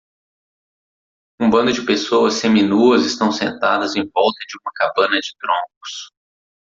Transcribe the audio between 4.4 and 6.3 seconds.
de uma cabana de troncos